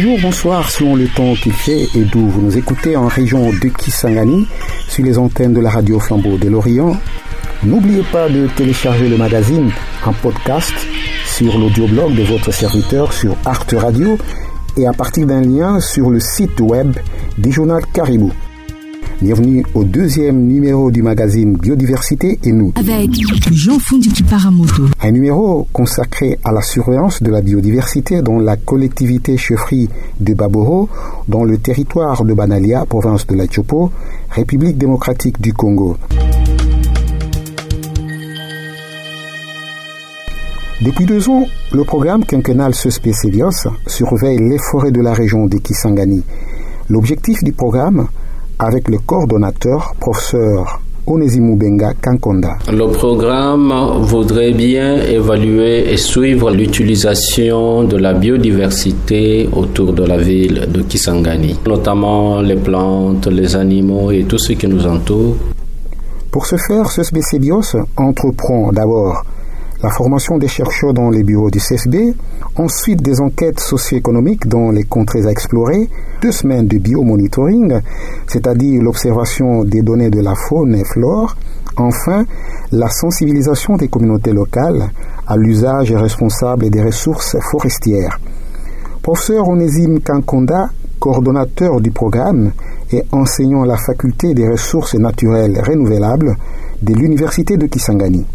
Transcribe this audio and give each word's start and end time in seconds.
Bonjour, 0.00 0.20
bonsoir, 0.22 0.70
selon 0.70 0.94
le 0.94 1.08
temps 1.08 1.34
qu'il 1.34 1.52
fait 1.52 1.88
et 1.96 2.04
d'où 2.04 2.28
vous 2.28 2.40
nous 2.40 2.56
écoutez 2.56 2.94
en 2.94 3.08
région 3.08 3.50
de 3.50 3.66
Kisangani, 3.66 4.46
sur 4.86 5.04
les 5.04 5.18
antennes 5.18 5.52
de 5.52 5.60
la 5.60 5.70
radio 5.70 5.98
Flambeau 5.98 6.38
de 6.38 6.48
l'Orient. 6.48 6.96
N'oubliez 7.64 8.04
pas 8.12 8.28
de 8.28 8.46
télécharger 8.56 9.08
le 9.08 9.16
magazine 9.16 9.72
en 10.06 10.12
podcast 10.12 10.72
sur 11.26 11.58
l'audioblog 11.58 12.14
de 12.14 12.22
votre 12.22 12.52
serviteur 12.52 13.12
sur 13.12 13.34
Art 13.44 13.66
Radio 13.72 14.16
et 14.76 14.86
à 14.86 14.92
partir 14.92 15.26
d'un 15.26 15.40
lien 15.40 15.80
sur 15.80 16.10
le 16.10 16.20
site 16.20 16.60
web 16.60 16.96
du 17.36 17.50
journal 17.50 17.82
Caribou. 17.92 18.32
Bienvenue 19.20 19.64
au 19.74 19.82
deuxième 19.82 20.46
numéro 20.46 20.92
du 20.92 21.02
magazine 21.02 21.56
Biodiversité 21.56 22.38
et 22.44 22.52
nous. 22.52 22.72
Avec 22.76 23.10
Jean 23.50 23.76
Fondiki 23.80 24.22
Paramoto. 24.22 24.84
Un 25.02 25.10
numéro 25.10 25.66
consacré 25.72 26.38
à 26.44 26.52
la 26.52 26.62
surveillance 26.62 27.20
de 27.20 27.28
la 27.32 27.40
biodiversité 27.40 28.22
dans 28.22 28.38
la 28.38 28.56
collectivité 28.56 29.36
chefferie 29.36 29.88
de 30.20 30.34
Baboro, 30.34 30.88
dans 31.26 31.42
le 31.42 31.58
territoire 31.58 32.24
de 32.24 32.32
Banalia, 32.32 32.86
province 32.86 33.26
de 33.26 33.34
la 33.34 33.50
Chopo, 33.50 33.90
République 34.30 34.78
démocratique 34.78 35.40
du 35.40 35.52
Congo. 35.52 35.96
Depuis 40.80 41.06
deux 41.06 41.28
ans, 41.28 41.44
le 41.72 41.82
programme 41.82 42.24
quinquennal 42.24 42.72
Suspecelios 42.72 43.66
surveille 43.88 44.38
les 44.38 44.58
forêts 44.58 44.92
de 44.92 45.00
la 45.00 45.12
région 45.12 45.46
de 45.46 45.56
Kisangani. 45.56 46.22
L'objectif 46.88 47.42
du 47.42 47.52
programme, 47.52 48.06
avec 48.58 48.88
le 48.88 48.98
coordonnateur, 48.98 49.94
professeur 50.00 50.80
Benga 51.06 51.94
Kankonda. 52.02 52.58
Le 52.70 52.86
programme 52.92 53.72
voudrait 54.02 54.52
bien 54.52 54.96
évaluer 55.02 55.90
et 55.90 55.96
suivre 55.96 56.50
l'utilisation 56.50 57.84
de 57.84 57.96
la 57.96 58.12
biodiversité 58.12 59.48
autour 59.56 59.94
de 59.94 60.04
la 60.04 60.18
ville 60.18 60.68
de 60.70 60.82
Kisangani, 60.82 61.58
notamment 61.66 62.42
les 62.42 62.56
plantes, 62.56 63.26
les 63.28 63.56
animaux 63.56 64.10
et 64.10 64.24
tout 64.24 64.38
ce 64.38 64.52
qui 64.52 64.66
nous 64.66 64.86
entoure. 64.86 65.36
Pour 66.30 66.44
ce 66.44 66.56
faire, 66.56 66.90
ce 66.90 67.36
Bios 67.38 67.74
entreprend 67.96 68.70
d'abord 68.72 69.24
la 69.82 69.90
formation 69.90 70.38
des 70.38 70.48
chercheurs 70.48 70.92
dans 70.92 71.08
les 71.08 71.22
bureaux 71.22 71.50
du 71.50 71.60
CSB, 71.60 72.14
ensuite 72.56 73.00
des 73.00 73.20
enquêtes 73.20 73.60
socio-économiques 73.60 74.48
dans 74.48 74.70
les 74.70 74.82
contrées 74.82 75.24
à 75.26 75.30
explorer, 75.30 75.88
deux 76.20 76.32
semaines 76.32 76.66
de 76.66 76.78
biomonitoring, 76.78 77.80
c'est-à-dire 78.26 78.82
l'observation 78.82 79.64
des 79.64 79.82
données 79.82 80.10
de 80.10 80.20
la 80.20 80.34
faune 80.34 80.74
et 80.74 80.84
flore, 80.84 81.36
enfin 81.76 82.24
la 82.72 82.88
sensibilisation 82.88 83.76
des 83.76 83.88
communautés 83.88 84.32
locales 84.32 84.90
à 85.26 85.36
l'usage 85.36 85.92
responsable 85.92 86.70
des 86.70 86.82
ressources 86.82 87.36
forestières. 87.52 88.18
Professeur 89.02 89.48
Onésime 89.48 90.00
Kankonda, 90.00 90.70
coordonnateur 90.98 91.80
du 91.80 91.92
programme 91.92 92.50
et 92.90 93.04
enseignant 93.12 93.62
à 93.62 93.66
la 93.66 93.76
faculté 93.76 94.34
des 94.34 94.48
ressources 94.48 94.96
naturelles 94.96 95.60
renouvelables 95.64 96.36
de 96.82 96.94
l'Université 96.94 97.56
de 97.56 97.66
Kisangani. 97.66 98.26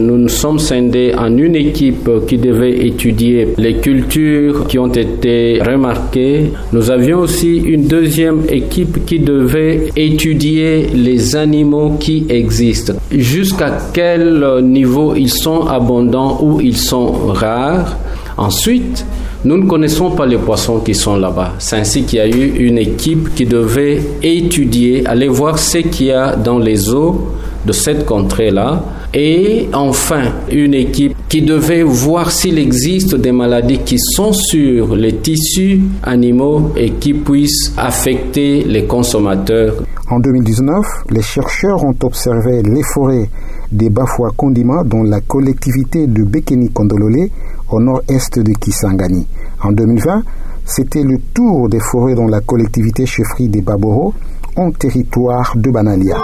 Nous 0.00 0.16
nous 0.16 0.28
sommes 0.28 0.60
scindés 0.60 1.12
en 1.18 1.36
une 1.36 1.56
équipe 1.56 2.08
qui 2.28 2.38
devait 2.38 2.86
étudier 2.86 3.48
les 3.58 3.78
cultures 3.78 4.68
qui 4.68 4.78
ont 4.78 4.92
été 4.92 5.60
remarquées. 5.60 6.52
Nous 6.72 6.88
avions 6.92 7.18
aussi 7.18 7.56
une 7.56 7.88
deuxième 7.88 8.42
équipe 8.48 9.04
qui 9.06 9.18
devait 9.18 9.90
étudier 9.96 10.86
les 10.94 11.34
animaux 11.34 11.96
qui 11.98 12.26
existent. 12.28 12.92
Jusqu'à 13.10 13.76
quel 13.92 14.62
niveau 14.62 15.16
ils 15.16 15.32
sont 15.32 15.66
abondants 15.66 16.38
ou 16.44 16.60
ils 16.60 16.76
sont 16.76 17.10
rares? 17.32 17.96
Ensuite, 18.36 19.04
nous 19.44 19.56
ne 19.56 19.66
connaissons 19.66 20.12
pas 20.12 20.26
les 20.26 20.38
poissons 20.38 20.78
qui 20.78 20.94
sont 20.94 21.16
là-bas. 21.16 21.54
C'est 21.58 21.74
ainsi 21.74 22.04
qu'il 22.04 22.20
y 22.20 22.22
a 22.22 22.28
eu 22.28 22.52
une 22.58 22.78
équipe 22.78 23.34
qui 23.34 23.46
devait 23.46 24.00
étudier, 24.22 25.04
aller 25.06 25.26
voir 25.26 25.58
ce 25.58 25.78
qu'il 25.78 26.06
y 26.06 26.12
a 26.12 26.36
dans 26.36 26.60
les 26.60 26.94
eaux 26.94 27.32
de 27.68 27.72
cette 27.72 28.06
contrée-là 28.06 28.82
et 29.12 29.68
enfin, 29.74 30.32
une 30.50 30.72
équipe 30.72 31.14
qui 31.28 31.42
devait 31.42 31.82
voir 31.82 32.30
s'il 32.30 32.58
existe 32.58 33.14
des 33.14 33.30
maladies 33.32 33.78
qui 33.78 33.98
sont 33.98 34.32
sur 34.32 34.96
les 34.96 35.16
tissus 35.16 35.80
animaux 36.02 36.72
et 36.76 36.92
qui 36.92 37.12
puissent 37.12 37.74
affecter 37.76 38.64
les 38.64 38.84
consommateurs. 38.86 39.74
En 40.10 40.18
2019, 40.20 40.86
les 41.10 41.20
chercheurs 41.22 41.84
ont 41.84 41.94
observé 42.02 42.62
les 42.62 42.82
forêts 42.82 43.28
des 43.70 43.90
Bafouas 43.90 44.32
Kondima 44.34 44.82
dans 44.84 45.02
la 45.02 45.20
collectivité 45.20 46.06
de 46.06 46.22
Bekeni 46.24 46.70
Kondolole 46.70 47.28
au 47.70 47.80
nord-est 47.80 48.38
de 48.38 48.52
Kisangani. 48.52 49.26
En 49.62 49.72
2020, 49.72 50.22
c'était 50.64 51.02
le 51.02 51.18
tour 51.34 51.68
des 51.68 51.80
forêts 51.80 52.14
dans 52.14 52.26
la 52.26 52.40
collectivité 52.40 53.04
chefferie 53.04 53.48
des 53.48 53.60
Baboro 53.60 54.14
en 54.56 54.70
territoire 54.70 55.52
de 55.56 55.70
Banalia. 55.70 56.16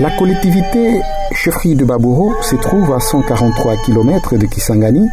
La 0.00 0.08
collectivité 0.16 1.02
chefferie 1.34 1.74
de 1.74 1.84
Baboro 1.84 2.32
se 2.40 2.56
trouve 2.56 2.90
à 2.94 3.00
143 3.00 3.76
km 3.84 4.38
de 4.38 4.46
Kisangani 4.46 5.06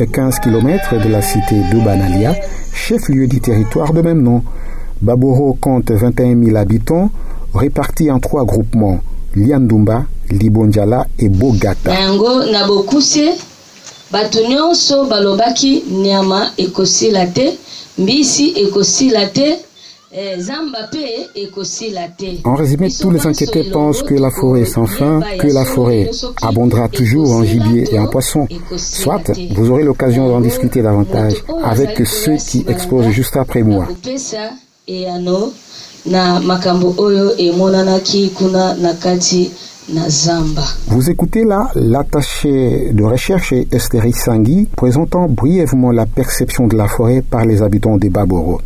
et 0.00 0.08
15 0.08 0.40
km 0.40 1.00
de 1.00 1.08
la 1.08 1.22
cité 1.22 1.54
de 1.72 1.78
Banalia, 1.78 2.34
chef-lieu 2.74 3.28
du 3.28 3.40
territoire 3.40 3.92
de 3.92 4.02
même 4.02 4.20
nom. 4.20 4.42
Baboro 5.00 5.56
compte 5.60 5.92
21 5.92 6.42
000 6.42 6.56
habitants 6.56 7.12
répartis 7.54 8.10
en 8.10 8.18
trois 8.18 8.44
groupements, 8.44 8.98
Liandumba, 9.36 10.06
Libonjala 10.28 11.06
et 11.20 11.28
Bogata. 11.28 11.92
En 22.44 22.54
résumé, 22.54 22.88
tous 23.00 23.10
les 23.10 23.26
inquiétés 23.26 23.70
pensent 23.70 24.02
que 24.02 24.14
la 24.14 24.30
forêt 24.30 24.60
est 24.60 24.64
sans 24.66 24.86
fin, 24.86 25.20
que 25.38 25.46
la 25.46 25.64
forêt 25.64 26.10
abondera 26.42 26.88
toujours 26.88 27.30
en 27.32 27.42
gibier 27.42 27.84
et 27.94 27.98
en 27.98 28.06
poisson. 28.08 28.46
Soit 28.76 29.32
vous 29.54 29.70
aurez 29.70 29.84
l'occasion 29.84 30.28
d'en 30.28 30.40
discuter 30.40 30.82
davantage 30.82 31.34
avec 31.64 32.06
ceux 32.06 32.36
qui 32.36 32.64
exposent 32.68 33.08
juste 33.08 33.38
après 33.38 33.62
moi. 33.62 33.88
Vous 40.88 41.10
écoutez 41.10 41.44
là 41.44 41.70
l'attaché 41.74 42.90
de 42.92 43.02
recherche 43.02 43.54
Esther 43.72 44.02
Sangui 44.14 44.68
présentant 44.76 45.26
brièvement 45.26 45.90
la 45.90 46.04
perception 46.04 46.66
de 46.66 46.76
la 46.76 46.86
forêt 46.86 47.22
par 47.22 47.46
les 47.46 47.62
habitants 47.62 47.96
des 47.96 48.10
Baboro. 48.10 48.60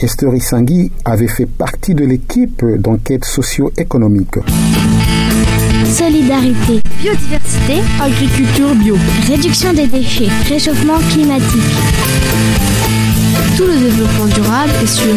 Esther 0.00 0.30
Sangui 0.40 0.90
avait 1.04 1.28
fait 1.28 1.46
partie 1.46 1.94
de 1.94 2.04
l'équipe 2.04 2.64
d'enquête 2.78 3.24
socio-économique. 3.24 4.38
Solidarité, 5.84 6.80
biodiversité, 7.00 7.80
agriculture 8.00 8.74
bio, 8.74 8.96
réduction 9.28 9.72
des 9.72 9.86
déchets, 9.86 10.28
réchauffement 10.48 10.98
climatique. 11.10 11.60
Tout 13.56 13.64
le 13.64 13.78
développement 13.78 14.26
durable 14.26 14.72
est 14.82 14.86
sur 14.86 15.14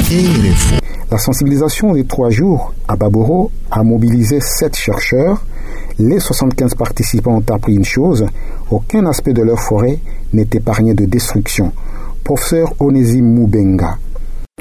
La 1.09 1.17
sensibilisation 1.17 1.93
des 1.93 2.05
trois 2.05 2.29
jours 2.29 2.73
à 2.87 2.95
Baboro 2.95 3.51
a 3.71 3.83
mobilisé 3.83 4.39
sept 4.41 4.75
chercheurs. 4.75 5.45
Les 5.97 6.19
75 6.19 6.75
participants 6.75 7.37
ont 7.37 7.53
appris 7.53 7.75
une 7.75 7.85
chose, 7.85 8.25
aucun 8.69 9.05
aspect 9.05 9.33
de 9.33 9.41
leur 9.41 9.59
forêt 9.59 9.99
n'est 10.33 10.49
épargné 10.53 10.93
de 10.93 11.05
destruction. 11.05 11.71
Professeur 12.23 12.73
Onésime 12.79 13.33
Moubenga, 13.33 13.97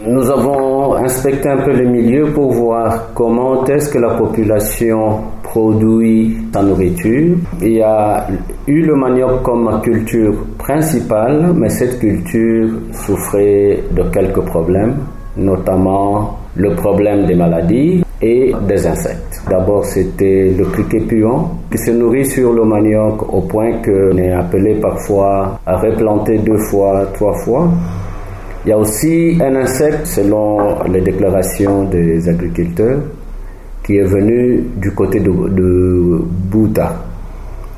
nous 0.06 0.31
avons 0.31 0.97
inspecté 0.97 1.49
un 1.49 1.59
peu 1.59 1.72
les 1.72 1.87
milieux 1.87 2.32
pour 2.32 2.52
voir 2.52 3.12
comment 3.14 3.64
est-ce 3.64 3.91
que 3.91 3.99
la 3.99 4.14
population 4.14 5.19
produit 5.43 6.37
sa 6.52 6.62
nourriture. 6.62 7.37
Il 7.62 7.73
y 7.73 7.82
a 7.82 8.26
eu 8.67 8.82
le 8.82 8.94
manioc 8.96 9.43
comme 9.43 9.81
culture 9.82 10.35
principale, 10.58 11.52
mais 11.55 11.69
cette 11.70 11.99
culture 11.99 12.70
souffrait 12.93 13.82
de 13.93 14.02
quelques 14.11 14.43
problèmes, 14.43 14.96
notamment 15.37 16.38
le 16.56 16.75
problème 16.75 17.25
des 17.26 17.35
maladies 17.35 18.05
et 18.20 18.52
des 18.69 18.87
insectes. 18.87 19.43
D'abord, 19.49 19.85
c'était 19.85 20.55
le 20.56 20.64
criquet 20.67 21.00
puant 21.00 21.50
qui 21.70 21.79
se 21.79 21.90
nourrit 21.90 22.26
sur 22.26 22.52
le 22.52 22.64
manioc 22.64 23.32
au 23.32 23.40
point 23.40 23.73
qu'on 23.82 24.17
est 24.19 24.32
appelé 24.32 24.75
parfois 24.75 25.58
à 25.67 25.76
replanter 25.76 26.38
deux 26.38 26.58
fois, 26.58 27.06
trois 27.14 27.35
fois. 27.44 27.69
Il 28.64 28.70
y 28.70 28.72
a 28.72 28.78
aussi 28.78 29.38
un 29.43 29.56
insecte, 29.56 30.06
selon 30.06 30.82
les 30.84 31.02
déclarations 31.02 31.84
des 31.84 32.26
agriculteurs, 32.28 32.99
qui 33.82 33.99
est 33.99 34.05
venu 34.05 34.64
du 34.76 34.90
côté 34.93 35.20
de, 35.20 35.31
de 35.31 36.22
Bouta 36.50 36.96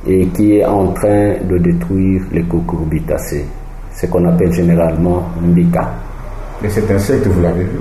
et 0.06 0.26
qui 0.26 0.58
est 0.58 0.64
en 0.64 0.92
train 0.92 1.32
de 1.50 1.58
détruire 1.58 2.22
les 2.30 2.42
cucurbitacées, 2.44 3.44
ce 3.92 4.06
qu'on 4.06 4.24
appelle 4.26 4.52
généralement 4.52 5.24
Mbika. 5.42 5.90
Et 6.62 6.68
cet 6.68 6.88
insecte, 6.88 7.26
vous 7.26 7.42
l'avez 7.42 7.64
vu? 7.64 7.80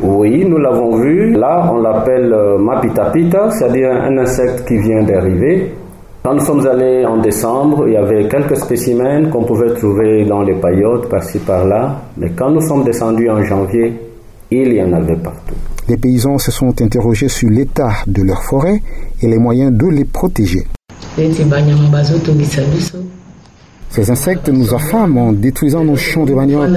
Oui, 0.00 0.44
nous 0.44 0.58
l'avons 0.58 0.96
vu. 0.96 1.30
Là, 1.34 1.70
on 1.72 1.78
l'appelle 1.78 2.32
euh, 2.32 2.58
Mapitapita, 2.58 3.48
c'est-à-dire 3.50 3.92
un 3.92 4.18
insecte 4.18 4.66
qui 4.66 4.76
vient 4.78 5.04
d'arriver 5.04 5.72
Quand 6.24 6.34
nous 6.34 6.44
sommes 6.44 6.64
allés 6.68 7.04
en 7.04 7.20
décembre, 7.20 7.88
il 7.88 7.94
y 7.94 7.96
avait 7.96 8.28
quelques 8.28 8.56
spécimens 8.56 9.28
qu'on 9.28 9.42
pouvait 9.42 9.74
trouver 9.74 10.24
dans 10.24 10.42
les 10.42 10.54
paillotes 10.54 11.08
par-ci 11.08 11.40
par-là, 11.40 12.00
mais 12.16 12.30
quand 12.30 12.48
nous 12.48 12.60
sommes 12.60 12.84
descendus 12.84 13.28
en 13.28 13.42
janvier, 13.42 13.92
il 14.48 14.72
y 14.72 14.80
en 14.80 14.92
avait 14.92 15.16
partout. 15.16 15.56
Les 15.88 15.96
paysans 15.96 16.38
se 16.38 16.52
sont 16.52 16.80
interrogés 16.80 17.26
sur 17.28 17.50
l'état 17.50 17.90
de 18.06 18.22
leurs 18.22 18.44
forêts 18.44 18.80
et 19.20 19.26
les 19.26 19.38
moyens 19.38 19.72
de 19.72 19.86
les 19.88 20.04
protéger. 20.04 20.64
Ces 23.94 24.10
insectes 24.10 24.48
nous 24.48 24.74
affament 24.74 25.18
en 25.18 25.32
détruisant 25.32 25.84
nos 25.84 25.96
champs 25.96 26.24
de 26.24 26.32
manioc. 26.32 26.70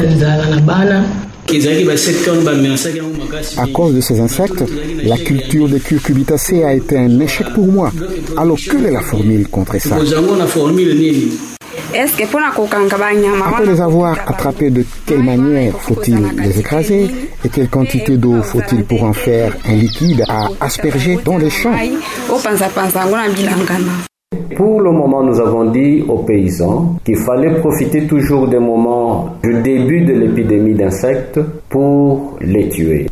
À 3.58 3.68
cause 3.68 3.94
de 3.96 4.02
ces 4.02 4.20
insectes, 4.20 4.64
la 5.04 5.18
culture 5.18 5.70
de 5.70 5.78
curcubitacées 5.78 6.64
a 6.64 6.74
été 6.74 6.98
un 6.98 7.20
échec 7.20 7.48
pour 7.54 7.68
moi. 7.68 7.92
Alors 8.36 8.58
que 8.58 8.78
est 8.86 8.92
la 8.92 9.00
formule 9.00 9.48
contre 9.48 9.80
ça? 9.80 9.96
Après 13.46 13.66
les 13.66 13.80
avoir 13.80 14.18
attrapés, 14.28 14.70
de 14.70 14.84
quelle 15.06 15.24
manière 15.24 15.74
faut-il 15.80 16.18
les 16.44 16.60
écraser? 16.60 17.10
Et 17.46 17.50
quelle 17.50 17.70
quantité 17.70 18.18
d'eau 18.18 18.42
faut-il 18.42 18.84
pour 18.84 19.04
en 19.04 19.14
faire 19.14 19.56
un 19.66 19.76
liquide 19.76 20.26
à 20.28 20.50
asperger 20.60 21.18
dans 21.24 21.38
les 21.38 21.50
champs? 21.50 21.72
Pour 24.56 24.82
le 24.82 24.92
moment, 24.92 25.24
nous 25.24 25.40
avons 25.40 25.72
dit 25.72 26.04
aux 26.08 26.20
paysans 26.20 26.96
qu'il 27.04 27.18
fallait 27.18 27.60
profiter 27.60 28.08
toujours 28.08 28.48
des 28.48 28.60
moments 28.60 29.30
du 29.44 29.62
début 29.62 30.06
de 30.06 30.14
l'épidémie 30.14 30.74
d'insectes 30.74 31.40
pour 31.70 32.38
les 32.42 32.70
tuer. 32.70 33.08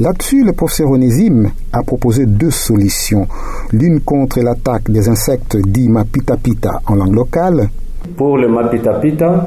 Là-dessus, 0.00 0.42
le 0.44 0.52
professeur 0.52 0.90
Onésime 0.90 1.50
a 1.72 1.82
proposé 1.82 2.26
deux 2.26 2.50
solutions. 2.50 3.26
L'une 3.72 4.00
contre 4.00 4.40
l'attaque 4.40 4.90
des 4.90 5.08
insectes 5.08 5.56
dits 5.56 5.88
mapitapita 5.88 6.80
en 6.88 6.96
langue 6.96 7.14
locale. 7.14 7.68
Pour 8.16 8.36
le 8.36 8.48
mapitapita, 8.48 9.46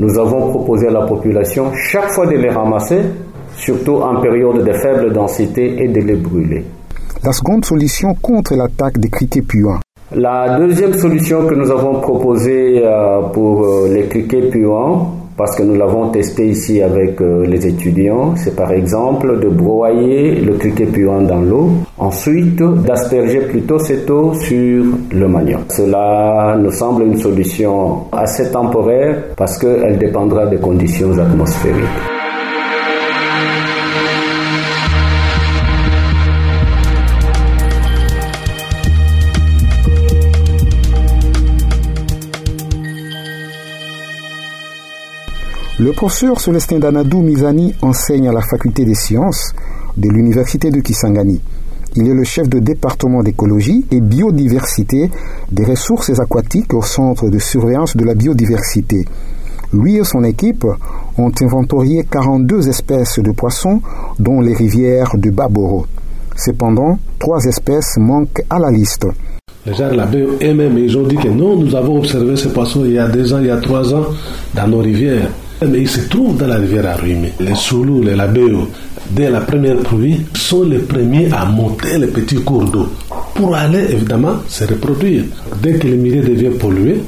nous 0.00 0.18
avons 0.18 0.50
proposé 0.50 0.88
à 0.88 0.90
la 0.90 1.06
population 1.06 1.72
chaque 1.74 2.10
fois 2.10 2.26
de 2.26 2.36
les 2.36 2.50
ramasser, 2.50 3.02
surtout 3.56 3.96
en 3.96 4.20
période 4.20 4.64
de 4.66 4.72
faible 4.72 5.12
densité, 5.12 5.84
et 5.84 5.88
de 5.88 6.00
les 6.00 6.16
brûler. 6.16 6.64
La 7.22 7.32
seconde 7.32 7.64
solution 7.64 8.14
contre 8.14 8.54
l'attaque 8.56 8.98
des 8.98 9.08
criquets 9.08 9.42
puants. 9.42 9.78
La 10.16 10.56
deuxième 10.60 10.94
solution 10.94 11.44
que 11.44 11.56
nous 11.56 11.72
avons 11.72 12.00
proposée 12.00 12.80
euh, 12.84 13.22
pour 13.32 13.64
euh, 13.64 13.88
les 13.92 14.04
criquets 14.06 14.48
puants, 14.48 15.10
parce 15.36 15.56
que 15.56 15.64
nous 15.64 15.74
l'avons 15.74 16.10
testé 16.10 16.46
ici 16.46 16.80
avec 16.80 17.20
euh, 17.20 17.44
les 17.44 17.66
étudiants, 17.66 18.36
c'est 18.36 18.54
par 18.54 18.70
exemple 18.70 19.40
de 19.40 19.48
broyer 19.48 20.36
le 20.36 20.54
criquet 20.54 20.86
puant 20.86 21.20
dans 21.20 21.40
l'eau, 21.40 21.70
ensuite 21.98 22.62
d'asperger 22.62 23.40
plutôt 23.40 23.80
cette 23.80 24.08
eau 24.08 24.34
sur 24.34 24.84
le 25.10 25.26
manioc. 25.26 25.62
Cela 25.70 26.56
nous 26.60 26.70
semble 26.70 27.02
une 27.02 27.18
solution 27.18 28.04
assez 28.12 28.52
temporaire 28.52 29.16
parce 29.36 29.58
qu'elle 29.58 29.98
dépendra 29.98 30.46
des 30.46 30.58
conditions 30.58 31.18
atmosphériques. 31.18 32.13
Le 45.80 45.90
professeur 45.90 46.38
Célestin 46.38 46.78
Danadou 46.78 47.20
Mizani 47.20 47.74
enseigne 47.82 48.28
à 48.28 48.32
la 48.32 48.42
faculté 48.42 48.84
des 48.84 48.94
sciences 48.94 49.52
de 49.96 50.08
l'université 50.08 50.70
de 50.70 50.78
Kisangani. 50.78 51.40
Il 51.96 52.06
est 52.06 52.14
le 52.14 52.22
chef 52.22 52.48
de 52.48 52.60
département 52.60 53.24
d'écologie 53.24 53.84
et 53.90 54.00
biodiversité 54.00 55.10
des 55.50 55.64
ressources 55.64 56.16
aquatiques 56.20 56.72
au 56.74 56.82
centre 56.82 57.28
de 57.28 57.40
surveillance 57.40 57.96
de 57.96 58.04
la 58.04 58.14
biodiversité. 58.14 59.04
Lui 59.72 59.96
et 59.96 60.04
son 60.04 60.22
équipe 60.22 60.64
ont 61.18 61.32
inventorié 61.40 62.04
42 62.08 62.68
espèces 62.68 63.18
de 63.18 63.32
poissons, 63.32 63.80
dont 64.20 64.40
les 64.40 64.54
rivières 64.54 65.16
de 65.16 65.30
Baboro. 65.30 65.86
Cependant, 66.36 67.00
trois 67.18 67.44
espèces 67.46 67.96
manquent 67.96 68.44
à 68.48 68.60
la 68.60 68.70
liste. 68.70 69.08
Les 69.66 69.74
gens 69.74 69.88
là 69.88 70.08
eux-mêmes, 70.14 70.78
ils 70.78 70.96
ont 70.96 71.06
dit 71.08 71.16
que 71.16 71.28
non, 71.28 71.56
nous 71.56 71.74
avons 71.74 71.98
observé 71.98 72.36
ces 72.36 72.50
poissons 72.50 72.84
il 72.84 72.92
y 72.92 72.98
a 73.00 73.08
deux 73.08 73.34
ans, 73.34 73.40
il 73.40 73.46
y 73.46 73.50
a 73.50 73.56
trois 73.56 73.92
ans, 73.92 74.04
dans 74.54 74.68
nos 74.68 74.78
rivières. 74.78 75.30
Mais 75.68 75.80
ils 75.80 75.88
se 75.88 76.00
trouvent 76.08 76.36
dans 76.36 76.46
la 76.46 76.56
rivière 76.56 76.86
Arruimé. 76.86 77.32
Les 77.40 77.54
Soulous, 77.54 78.02
les 78.02 78.14
Labéo, 78.14 78.70
dès 79.10 79.30
la 79.30 79.40
première 79.40 79.78
pluie, 79.78 80.24
sont 80.34 80.64
les 80.64 80.78
premiers 80.78 81.32
à 81.32 81.44
monter 81.44 81.98
les 81.98 82.06
petits 82.08 82.42
cours 82.42 82.64
d'eau 82.64 82.88
pour 83.34 83.54
aller 83.54 83.86
évidemment 83.90 84.36
se 84.48 84.64
reproduire. 84.64 85.24
Dès 85.60 85.74
que 85.74 85.88
le 85.88 85.96
milieu 85.96 86.22
devient 86.22 86.56
pollué, 86.58 87.00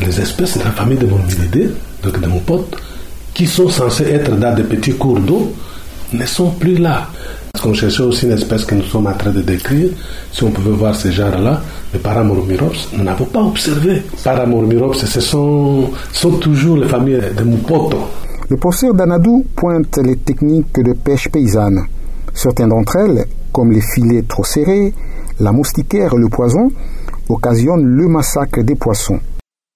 les 0.00 0.20
espèces 0.20 0.58
de 0.58 0.64
la 0.64 0.70
famille 0.70 0.98
de 0.98 1.06
mon 1.06 1.18
milidé, 1.18 1.68
donc 2.02 2.20
de 2.20 2.26
mon 2.26 2.40
pote, 2.40 2.76
qui 3.32 3.46
sont 3.46 3.68
censées 3.68 4.04
être 4.04 4.36
dans 4.36 4.54
des 4.54 4.62
petits 4.64 4.92
cours 4.92 5.18
d'eau, 5.20 5.54
ne 6.12 6.26
sont 6.26 6.50
plus 6.50 6.76
là. 6.76 7.08
Parce 7.54 7.66
qu'on 7.66 7.72
cherchait 7.72 8.02
aussi 8.02 8.26
une 8.26 8.32
espèce 8.32 8.64
que 8.64 8.74
nous 8.74 8.82
sommes 8.82 9.06
en 9.06 9.12
train 9.12 9.30
de 9.30 9.40
décrire. 9.40 9.90
Si 10.32 10.42
on 10.42 10.50
pouvait 10.50 10.72
voir 10.72 10.92
ce 10.96 11.08
genre-là, 11.12 11.62
le 11.92 12.00
Paramormirops, 12.00 12.88
nous 12.96 13.04
n'avons 13.04 13.26
pas 13.26 13.42
observé. 13.42 14.02
Paramormirops, 14.24 15.04
ce 15.06 15.20
sont, 15.20 15.88
sont 16.12 16.32
toujours 16.32 16.78
les 16.78 16.88
familles 16.88 17.20
de 17.36 17.44
Mupoto. 17.44 17.98
Le 18.48 18.56
professeur 18.56 18.92
Danadou 18.92 19.46
pointe 19.54 19.98
les 19.98 20.16
techniques 20.16 20.80
de 20.80 20.94
pêche 20.94 21.28
paysanne. 21.28 21.84
Certaines 22.34 22.70
d'entre 22.70 22.96
elles, 22.96 23.24
comme 23.52 23.70
les 23.70 23.82
filets 23.82 24.24
trop 24.28 24.42
serrés, 24.42 24.92
la 25.38 25.52
moustiquaire 25.52 26.12
et 26.12 26.18
le 26.18 26.28
poison, 26.28 26.72
occasionnent 27.28 27.84
le 27.84 28.08
massacre 28.08 28.64
des 28.64 28.74
poissons. 28.74 29.20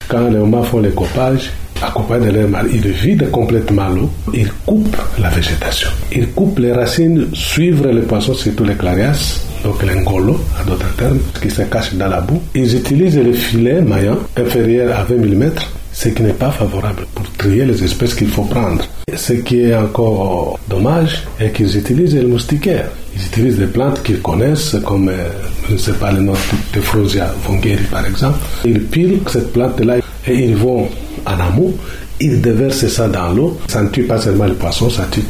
Quand 0.09 0.29
les 0.29 0.39
hommes 0.39 0.65
font 0.65 0.81
les 0.81 0.91
copages, 0.91 1.53
accompagné 1.83 2.27
de 2.27 2.33
leur 2.33 2.49
mari, 2.49 2.69
ils 2.73 2.89
vident 2.89 3.27
complètement 3.31 3.89
l'eau, 3.89 4.11
ils 4.35 4.51
coupent 4.67 4.97
la 5.21 5.29
végétation. 5.31 5.89
Ils 6.13 6.29
coupent 6.29 6.59
les 6.59 6.73
racines, 6.73 7.29
suivre 7.33 7.89
les 7.89 8.03
poissons, 8.03 8.35
surtout 8.35 8.65
les 8.65 8.75
clarias, 8.75 9.41
donc 9.65 9.83
l'engolo, 9.83 10.39
à 10.61 10.65
d'autres 10.65 10.95
termes, 10.97 11.19
qui 11.41 11.51
se 11.51 11.63
cachent 11.63 11.95
dans 11.95 12.09
la 12.09 12.21
boue. 12.21 12.43
Ils 12.55 12.77
utilisent 12.77 13.19
les 13.19 13.33
filets 13.33 13.81
maillants 13.81 14.19
inférieurs 14.37 14.97
à 14.99 15.05
20 15.05 15.17
mm, 15.17 15.51
ce 15.93 16.09
qui 16.11 16.23
n'est 16.23 16.33
pas 16.33 16.51
favorable 16.51 17.07
pour 17.15 17.29
trier 17.33 17.65
les 17.65 17.83
espèces 17.83 18.15
qu'il 18.15 18.29
faut 18.29 18.45
prendre. 18.45 18.85
Ce 19.17 19.33
qui 19.33 19.63
est 19.63 19.75
encore 19.75 20.59
dommage 20.69 21.25
est 21.41 21.51
qu'ils 21.51 21.77
utilisent 21.77 22.15
les 22.15 22.25
moustiquaires. 22.25 22.89
Ils 23.17 23.27
utilisent 23.27 23.59
des 23.59 23.67
plantes 23.67 24.03
qu'ils 24.05 24.21
connaissent, 24.21 24.77
comme, 24.85 25.09
euh, 25.09 25.29
je 25.69 25.73
ne 25.73 25.79
sais 25.79 25.93
pas 25.95 26.13
le 26.13 26.21
nom 26.21 26.35
de 26.75 26.81
Frosia 26.81 27.35
vongeri 27.45 27.83
par 27.91 28.07
exemple. 28.07 28.39
Ils 28.65 28.81
pilent 28.85 29.21
cette 29.27 29.53
plante-là 29.53 29.97
et 30.29 30.35
ils 30.35 30.55
vont 30.57 30.89
en 31.29 31.41
amont, 31.41 31.73
ils 32.21 32.41
déversent 32.41 32.89
ça 32.89 33.09
dans 33.09 33.33
l'eau. 33.33 33.57
Ça 33.69 33.83
ne 33.83 33.89
tue 33.89 34.05
pas 34.05 34.19
seulement 34.19 34.47
les 34.47 34.55
poissons, 34.55 34.91
ça 34.91 35.05
tue 35.11 35.23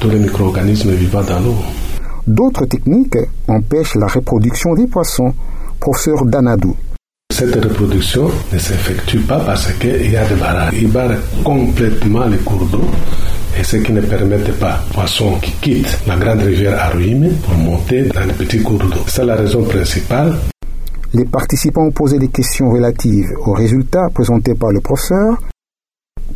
tous 0.00 0.10
les 0.10 0.18
micro-organismes 0.18 0.92
vivants 0.92 1.22
dans 1.22 1.40
l'eau. 1.40 1.56
D'autres 2.26 2.66
techniques 2.66 3.16
empêchent 3.46 3.94
la 3.94 4.06
reproduction 4.08 4.74
des 4.74 4.86
poissons. 4.86 5.32
Professeur 5.78 6.24
Danadou. 6.24 6.74
Cette 7.32 7.54
reproduction 7.62 8.30
ne 8.52 8.58
s'effectue 8.58 9.18
pas 9.18 9.38
parce 9.40 9.70
qu'il 9.74 10.10
y 10.10 10.16
a 10.16 10.24
des 10.24 10.34
barrages. 10.34 10.72
Ils 10.80 10.88
barrent 10.90 11.18
complètement 11.44 12.24
les 12.26 12.38
cours 12.38 12.64
d'eau 12.66 12.84
et 13.58 13.62
ce 13.62 13.76
qui 13.76 13.92
ne 13.92 14.00
permet 14.00 14.38
pas 14.58 14.80
aux 14.90 14.94
poissons 14.94 15.38
qui 15.40 15.52
quittent 15.60 15.98
la 16.06 16.16
grande 16.16 16.40
rivière 16.42 16.78
Aruime 16.80 17.30
pour 17.44 17.54
monter 17.54 18.02
dans 18.02 18.24
les 18.24 18.32
petits 18.32 18.62
cours 18.62 18.78
d'eau. 18.78 19.04
C'est 19.06 19.24
la 19.24 19.36
raison 19.36 19.62
principale. 19.62 20.34
Les 21.14 21.24
participants 21.24 21.84
ont 21.84 21.92
posé 21.92 22.18
des 22.18 22.28
questions 22.28 22.70
relatives 22.70 23.32
aux 23.44 23.52
résultats 23.52 24.08
présentés 24.12 24.54
par 24.54 24.70
le 24.70 24.80
professeur. 24.80 25.38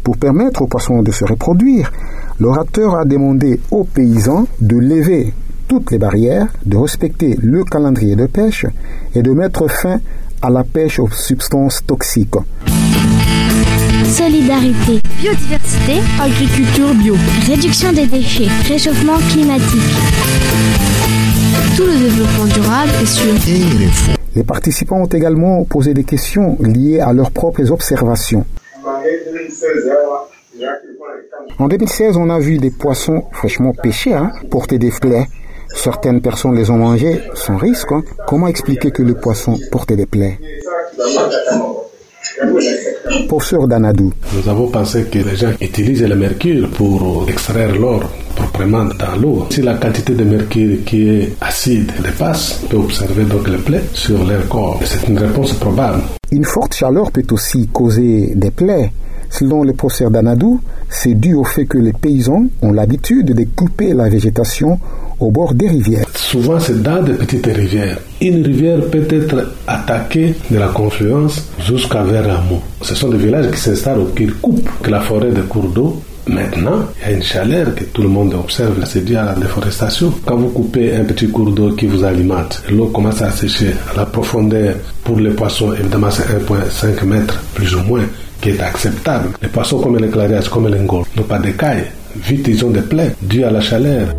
Pour 0.02 0.16
permettre 0.16 0.62
aux 0.62 0.66
poissons 0.66 1.02
de 1.02 1.10
se 1.10 1.24
reproduire, 1.24 1.92
l'orateur 2.38 2.96
a 2.96 3.04
demandé 3.04 3.60
aux 3.70 3.84
paysans 3.84 4.46
de 4.60 4.76
lever 4.76 5.34
toutes 5.68 5.90
les 5.90 5.98
barrières, 5.98 6.48
de 6.64 6.76
respecter 6.76 7.36
le 7.40 7.64
calendrier 7.64 8.16
de 8.16 8.26
pêche 8.26 8.66
et 9.14 9.22
de 9.22 9.32
mettre 9.32 9.68
fin 9.68 10.00
à 10.42 10.50
la 10.50 10.64
pêche 10.64 10.98
aux 10.98 11.10
substances 11.10 11.84
toxiques. 11.86 12.36
Solidarité, 14.04 15.00
biodiversité, 15.20 16.00
agriculture 16.20 16.94
bio, 16.94 17.14
réduction 17.46 17.92
des 17.92 18.06
déchets, 18.06 18.48
réchauffement 18.66 19.18
climatique. 19.30 20.89
Tout 21.80 21.86
le 21.86 21.98
développement 21.98 22.44
durable 22.44 22.90
est 23.00 23.06
sur 23.06 23.32
Les 24.36 24.44
participants 24.44 24.98
ont 24.98 25.06
également 25.06 25.64
posé 25.64 25.94
des 25.94 26.04
questions 26.04 26.58
liées 26.60 27.00
à 27.00 27.14
leurs 27.14 27.30
propres 27.30 27.70
observations. 27.70 28.44
En 31.58 31.68
2016, 31.68 32.18
on 32.18 32.28
a 32.28 32.38
vu 32.38 32.58
des 32.58 32.70
poissons 32.70 33.22
fraîchement 33.32 33.72
pêchés 33.72 34.12
hein, 34.12 34.30
porter 34.50 34.76
des 34.76 34.90
plaies. 34.90 35.24
Certaines 35.74 36.20
personnes 36.20 36.54
les 36.54 36.68
ont 36.68 36.76
mangés 36.76 37.22
sans 37.32 37.56
risque. 37.56 37.92
Hein. 37.92 38.02
Comment 38.26 38.48
expliquer 38.48 38.90
que 38.90 39.02
le 39.02 39.14
poisson 39.14 39.58
portait 39.72 39.96
des 39.96 40.04
plaies? 40.04 40.38
Professeur 43.26 43.66
Danadou. 43.66 44.12
Nous 44.34 44.50
avons 44.50 44.68
pensé 44.68 45.04
que 45.04 45.20
les 45.20 45.36
gens 45.36 45.52
utilisent 45.58 46.04
le 46.04 46.16
mercure 46.16 46.68
pour 46.72 47.26
extraire 47.30 47.74
l'or, 47.74 48.02
vraiment 48.60 48.84
dans 48.84 49.16
l'eau. 49.20 49.46
Si 49.50 49.62
la 49.62 49.74
quantité 49.74 50.12
de 50.14 50.24
mercure 50.24 50.84
qui 50.84 51.08
est 51.08 51.32
acide 51.40 51.90
dépasse, 52.04 52.60
on 52.64 52.66
peut 52.68 52.76
observer 52.76 53.24
donc 53.24 53.48
les 53.48 53.56
plaies 53.56 53.84
sur 53.94 54.22
leur 54.26 54.46
corps. 54.48 54.78
C'est 54.84 55.08
une 55.08 55.18
réponse 55.18 55.54
probable. 55.54 56.02
Une 56.30 56.44
forte 56.44 56.74
chaleur 56.74 57.10
peut 57.10 57.24
aussi 57.30 57.68
causer 57.68 58.32
des 58.36 58.50
plaies. 58.50 58.92
Selon 59.30 59.62
le 59.62 59.72
professeur 59.72 60.10
Danadou, 60.10 60.60
c'est 60.90 61.14
dû 61.14 61.34
au 61.34 61.44
fait 61.44 61.64
que 61.64 61.78
les 61.78 61.92
paysans 61.92 62.44
ont 62.62 62.72
l'habitude 62.72 63.32
de 63.34 63.44
couper 63.56 63.94
la 63.94 64.08
végétation 64.08 64.78
au 65.20 65.30
bord 65.30 65.54
des 65.54 65.68
rivières. 65.68 66.06
Souvent, 66.14 66.58
c'est 66.58 66.82
dans 66.82 67.02
des 67.02 67.12
petites 67.14 67.46
rivières. 67.46 67.98
Une 68.20 68.42
rivière 68.44 68.80
peut 68.90 69.06
être 69.08 69.52
attaquée 69.66 70.34
de 70.50 70.58
la 70.58 70.68
confluence 70.68 71.44
jusqu'à 71.60 72.02
vers 72.02 72.42
mot. 72.42 72.60
Ce 72.82 72.94
sont 72.94 73.08
des 73.08 73.18
villages 73.18 73.50
qui 73.52 73.60
s'installent 73.60 74.00
ou 74.00 74.06
qui 74.14 74.26
coupent 74.26 74.86
la 74.88 75.00
forêt 75.00 75.30
de 75.30 75.42
cours 75.42 75.68
d'eau 75.68 76.02
Maintenant, 76.30 76.86
il 77.02 77.10
y 77.10 77.12
a 77.12 77.16
une 77.16 77.22
chaleur 77.24 77.74
que 77.74 77.82
tout 77.84 78.02
le 78.02 78.08
monde 78.08 78.34
observe, 78.34 78.84
c'est 78.84 79.04
dû 79.04 79.16
à 79.16 79.24
la 79.24 79.34
déforestation. 79.34 80.14
Quand 80.24 80.36
vous 80.36 80.50
coupez 80.50 80.94
un 80.94 81.02
petit 81.02 81.28
cours 81.28 81.50
d'eau 81.50 81.72
qui 81.72 81.86
vous 81.86 82.04
alimente, 82.04 82.62
l'eau 82.70 82.86
commence 82.86 83.20
à 83.20 83.32
sécher. 83.32 83.74
La 83.96 84.06
profondeur 84.06 84.76
pour 85.02 85.18
les 85.18 85.30
poissons, 85.30 85.72
évidemment, 85.72 86.10
c'est 86.10 86.22
1,5 86.22 87.04
mètres, 87.04 87.42
plus 87.52 87.74
ou 87.74 87.80
moins, 87.82 88.04
qui 88.40 88.50
est 88.50 88.60
acceptable. 88.60 89.30
Les 89.42 89.48
poissons 89.48 89.80
comme 89.80 89.98
les 89.98 90.08
clarias, 90.08 90.48
comme 90.48 90.68
les 90.68 90.78
n'ont 90.78 91.04
pas 91.28 91.40
d'écailles. 91.40 91.86
Vite, 92.16 92.46
ils 92.46 92.64
ont 92.64 92.70
des 92.70 92.82
plaies 92.82 93.12
dues 93.20 93.42
à 93.42 93.50
la 93.50 93.60
chaleur. 93.60 94.14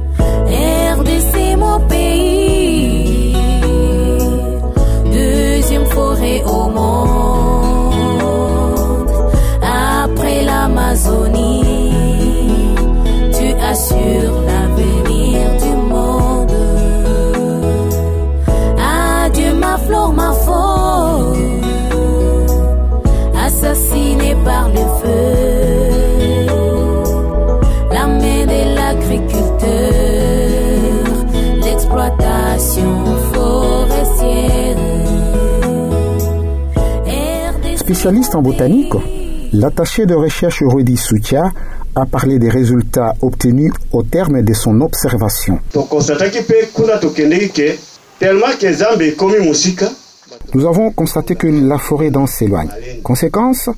Spécialiste 38.02 38.34
en 38.34 38.42
botanique, 38.42 38.94
l'attaché 39.54 40.08
de 40.08 40.16
recherche 40.16 40.64
Rudy 40.64 40.98
Soutia 40.98 41.52
a 41.94 42.08
parlé 42.08 42.40
des 42.40 42.50
résultats 42.50 43.14
obtenus 43.22 43.72
au 43.92 44.02
terme 44.02 44.42
de 44.42 44.54
son 44.54 44.82
observation. 44.82 45.60
Nous 50.54 50.66
avons 50.66 50.92
constaté 50.92 51.36
que 51.36 51.48
la 51.48 51.78
forêt 51.78 52.12
dense 52.12 52.32
s'éloigne. 52.32 52.70
Conséquence, 53.04 53.70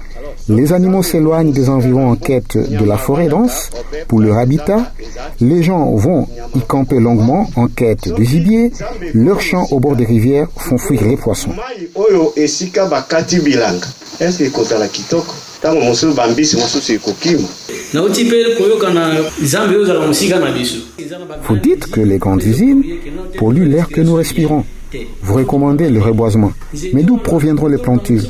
les 0.49 0.73
animaux 0.73 1.03
s'éloignent 1.03 1.51
des 1.51 1.69
environs 1.69 2.11
en 2.11 2.15
quête 2.15 2.57
de 2.57 2.85
la 2.85 2.97
forêt 2.97 3.27
dense 3.27 3.69
pour 4.07 4.19
leur 4.19 4.37
habitat. 4.37 4.91
Les 5.39 5.63
gens 5.63 5.91
vont 5.95 6.27
y 6.55 6.59
camper 6.61 6.99
longuement 6.99 7.49
en 7.55 7.67
quête 7.67 8.09
de 8.09 8.23
gibier. 8.23 8.71
Leurs 9.13 9.41
champs 9.41 9.67
au 9.71 9.79
bord 9.79 9.95
des 9.95 10.05
rivières 10.05 10.47
font 10.55 10.77
fuir 10.77 11.03
les 11.03 11.17
poissons. 11.17 11.51
Vous 21.47 21.57
dites 21.57 21.85
que 21.91 22.01
les 22.01 22.17
grandes 22.17 22.43
usines 22.43 22.83
polluent 23.37 23.65
l'air 23.69 23.87
que 23.87 24.01
nous 24.01 24.15
respirons. 24.15 24.63
Vous 25.21 25.33
recommandez 25.35 25.89
le 25.89 26.01
reboisement. 26.01 26.51
Mais 26.93 27.03
d'où 27.03 27.17
proviendront 27.17 27.67
les 27.67 27.77
plantures 27.77 28.21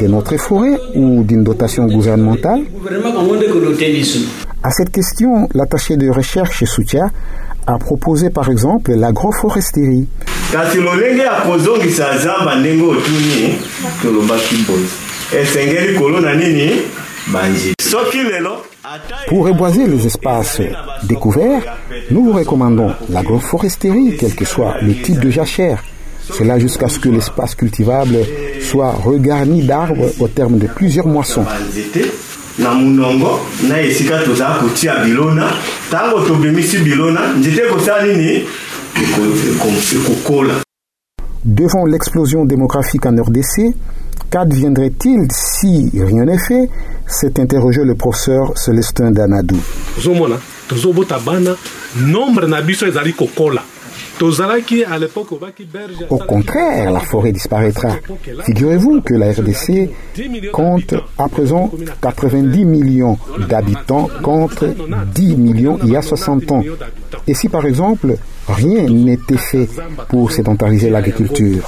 De 0.00 0.06
notre 0.06 0.36
forêt 0.36 0.76
ou 0.94 1.22
d'une 1.22 1.44
dotation 1.44 1.86
gouvernementale? 1.86 2.62
À 4.62 4.70
cette 4.70 4.90
question, 4.90 5.48
l'attaché 5.54 5.96
de 5.96 6.08
recherche 6.10 6.64
Soutia 6.64 7.08
a 7.66 7.78
proposé 7.78 8.30
par 8.30 8.48
exemple 8.50 8.92
l'agroforesterie. 8.94 10.08
Pour 19.28 19.46
reboiser 19.46 19.86
les 19.86 20.06
espaces 20.06 20.60
découverts, 21.04 21.76
nous 22.10 22.24
vous 22.24 22.32
recommandons 22.32 22.92
l'agroforesterie, 23.10 24.16
quel 24.18 24.34
que 24.34 24.44
soit 24.46 24.76
le 24.80 24.94
type 24.94 25.20
de 25.20 25.30
jachère. 25.30 25.82
Cela 26.32 26.58
jusqu'à 26.58 26.88
ce 26.88 26.98
que 26.98 27.08
l'espace 27.08 27.54
cultivable 27.54 28.18
soit 28.60 28.92
regarni 28.92 29.62
d'arbres 29.62 30.10
au 30.20 30.28
terme 30.28 30.58
de 30.58 30.66
plusieurs 30.66 31.06
moissons. 31.06 31.44
Devant 41.44 41.86
l'explosion 41.86 42.44
démographique 42.44 43.06
en 43.06 43.14
RDC, 43.14 43.74
qu'adviendrait-il 44.30 45.28
si 45.30 45.90
rien 45.94 46.24
n'est 46.24 46.38
fait? 46.38 46.68
s'est 47.06 47.40
interrogé 47.40 47.84
le 47.84 47.94
professeur 47.94 48.52
Célestin 48.58 49.10
Danadou. 49.12 49.56
Au 56.10 56.18
contraire, 56.18 56.90
la 56.90 57.00
forêt 57.00 57.32
disparaîtra. 57.32 57.90
Figurez-vous 58.46 59.00
que 59.02 59.14
la 59.14 59.32
RDC 59.32 59.90
compte 60.52 60.94
à 61.16 61.28
présent 61.28 61.70
90 62.00 62.64
millions 62.64 63.18
d'habitants 63.48 64.08
contre 64.22 64.66
10 65.14 65.36
millions 65.36 65.78
il 65.82 65.90
y 65.90 65.96
a 65.96 66.02
60 66.02 66.52
ans. 66.52 66.64
Et 67.26 67.34
si 67.34 67.48
par 67.48 67.66
exemple 67.66 68.16
rien 68.48 68.88
n'était 68.88 69.36
fait 69.36 69.68
pour 70.08 70.32
sédentariser 70.32 70.90
l'agriculture? 70.90 71.62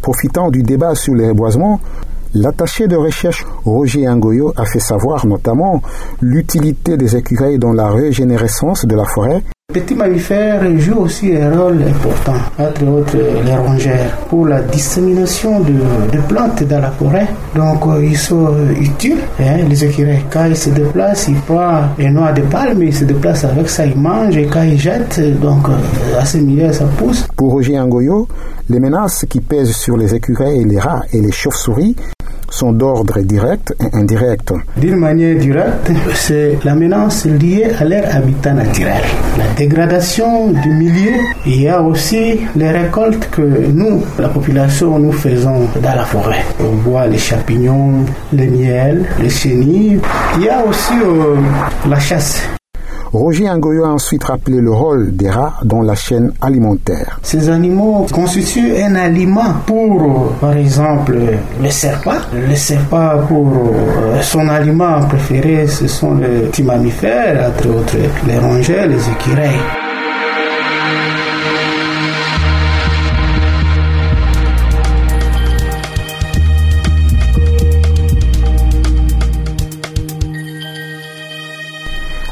Profitant 0.00 0.50
du 0.50 0.62
débat 0.62 0.94
sur 0.94 1.14
les 1.14 1.28
reboisements, 1.28 1.80
L'attaché 2.32 2.86
de 2.86 2.94
recherche 2.94 3.44
Roger 3.64 4.08
Angoyo 4.08 4.52
a 4.56 4.64
fait 4.64 4.78
savoir 4.78 5.26
notamment 5.26 5.82
l'utilité 6.20 6.96
des 6.96 7.16
écureuils 7.16 7.58
dans 7.58 7.72
la 7.72 7.90
régénérescence 7.90 8.86
de 8.86 8.94
la 8.94 9.04
forêt. 9.04 9.42
Les 9.74 9.80
petits 9.80 9.94
mammifères 9.96 10.78
jouent 10.78 11.00
aussi 11.00 11.36
un 11.36 11.50
rôle 11.50 11.82
important, 11.82 12.38
entre 12.58 12.84
autres 12.86 13.16
les 13.44 13.56
rongeurs, 13.56 14.16
pour 14.28 14.46
la 14.46 14.62
dissémination 14.62 15.60
de, 15.60 16.18
plantes 16.28 16.62
dans 16.64 16.80
la 16.80 16.90
forêt. 16.92 17.26
Donc 17.54 17.84
euh, 17.86 18.04
ils 18.04 18.16
sont 18.16 18.52
utiles. 18.80 19.18
Hein, 19.40 19.64
les 19.68 19.84
écureuils, 19.84 20.24
quand 20.32 20.46
ils 20.46 20.56
se 20.56 20.70
déplacent, 20.70 21.28
ils 21.28 21.36
prennent 21.40 21.88
les 21.98 22.10
noix 22.10 22.32
de 22.32 22.42
palme, 22.42 22.82
ils 22.82 22.94
se 22.94 23.04
déplacent 23.04 23.44
avec 23.44 23.68
ça, 23.68 23.86
ils 23.86 23.96
mangent 23.96 24.36
et 24.36 24.46
quand 24.46 24.62
ils 24.62 24.78
jettent, 24.78 25.20
donc 25.40 25.68
euh, 25.68 26.20
à 26.20 26.24
ce 26.24 26.38
milieu, 26.38 26.72
ça 26.72 26.84
pousse. 26.96 27.26
Pour 27.36 27.52
Roger 27.52 27.78
Angoyo, 27.78 28.28
les 28.68 28.78
menaces 28.78 29.24
qui 29.28 29.40
pèsent 29.40 29.76
sur 29.76 29.96
les 29.96 30.14
écureuils, 30.14 30.64
les 30.64 30.78
rats 30.78 31.02
et 31.12 31.20
les 31.20 31.32
chauves-souris 31.32 31.96
d'ordre 32.72 33.20
direct 33.22 33.74
et 33.80 33.96
indirect. 33.96 34.52
D'une 34.76 34.96
manière 34.96 35.36
directe, 35.38 35.90
c'est 36.14 36.58
la 36.64 36.74
menace 36.74 37.24
liée 37.24 37.68
à 37.78 37.84
leur 37.84 38.04
habitat 38.14 38.52
naturel. 38.52 39.02
La 39.38 39.46
dégradation 39.56 40.50
du 40.50 40.68
milieu, 40.70 41.16
il 41.46 41.62
y 41.62 41.68
a 41.68 41.80
aussi 41.82 42.40
les 42.56 42.70
récoltes 42.70 43.28
que 43.30 43.42
nous, 43.42 44.02
la 44.18 44.28
population, 44.28 44.98
nous 44.98 45.12
faisons 45.12 45.68
dans 45.82 45.94
la 45.94 46.04
forêt. 46.04 46.44
On 46.60 46.76
voit 46.88 47.06
les 47.06 47.18
champignons, 47.18 48.04
les 48.32 48.46
miels, 48.48 49.06
les 49.20 49.30
chenilles. 49.30 50.00
Il 50.36 50.44
y 50.44 50.48
a 50.48 50.64
aussi 50.64 50.94
euh, 51.02 51.36
la 51.88 51.98
chasse. 51.98 52.59
Roger 53.12 53.48
Angoyo 53.50 53.84
a 53.84 53.88
ensuite 53.88 54.22
rappelé 54.22 54.60
le 54.60 54.70
rôle 54.70 55.16
des 55.16 55.28
rats 55.28 55.54
dans 55.64 55.82
la 55.82 55.96
chaîne 55.96 56.32
alimentaire. 56.40 57.18
Ces 57.22 57.48
animaux 57.48 58.06
constituent 58.12 58.76
un 58.82 58.94
aliment 58.94 59.54
pour, 59.66 60.32
par 60.40 60.56
exemple, 60.56 61.16
le 61.60 61.70
serpent. 61.70 62.20
Le 62.32 62.54
serpent, 62.54 63.18
pour 63.26 63.46
euh, 63.48 64.22
son 64.22 64.48
aliment 64.48 65.00
préféré, 65.08 65.66
ce 65.66 65.88
sont 65.88 66.14
les 66.14 66.46
petits 66.48 66.62
mammifères, 66.62 67.50
entre 67.50 67.68
autres 67.68 67.96
les 68.26 68.38
rongeurs, 68.38 68.86
les 68.86 69.08
écureuils. 69.08 69.79